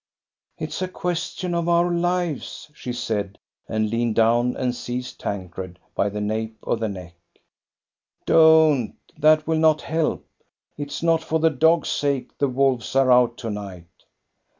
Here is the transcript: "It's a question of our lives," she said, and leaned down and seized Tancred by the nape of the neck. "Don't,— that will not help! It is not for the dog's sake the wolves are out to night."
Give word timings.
"It's 0.57 0.81
a 0.81 0.87
question 0.87 1.53
of 1.53 1.69
our 1.69 1.91
lives," 1.91 2.71
she 2.73 2.91
said, 2.91 3.37
and 3.69 3.91
leaned 3.91 4.15
down 4.15 4.57
and 4.57 4.73
seized 4.73 5.19
Tancred 5.19 5.77
by 5.93 6.09
the 6.09 6.19
nape 6.19 6.57
of 6.63 6.79
the 6.79 6.89
neck. 6.89 7.13
"Don't,— 8.25 8.95
that 9.23 9.45
will 9.45 9.59
not 9.59 9.83
help! 9.83 10.25
It 10.75 10.87
is 10.87 11.03
not 11.03 11.21
for 11.23 11.37
the 11.37 11.51
dog's 11.51 11.89
sake 11.89 12.35
the 12.39 12.47
wolves 12.47 12.95
are 12.95 13.11
out 13.11 13.37
to 13.37 13.51
night." 13.51 13.89